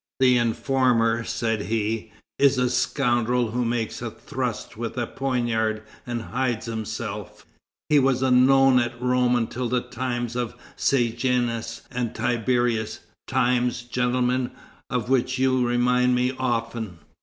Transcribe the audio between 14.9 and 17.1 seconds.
which you remind me often."